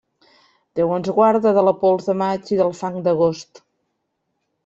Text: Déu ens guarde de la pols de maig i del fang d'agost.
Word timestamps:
Déu 0.79 0.93
ens 0.95 1.09
guarde 1.17 1.51
de 1.57 1.63
la 1.67 1.73
pols 1.83 2.09
de 2.11 2.15
maig 2.23 2.49
i 2.55 2.59
del 2.61 2.73
fang 2.79 2.97
d'agost. 3.09 3.65